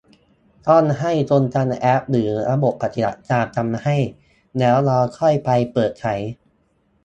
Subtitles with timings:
[0.69, 3.97] ต้องให้คนทำแอปหรือระบบปฏิบัติการทำให้
[4.59, 6.15] แล้วเราค่อยไปเปิดใช้